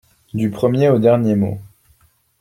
Du 0.33 0.49
premier 0.49 0.89
au 0.89 0.97
dernier 0.97 1.35
mot. 1.35 1.61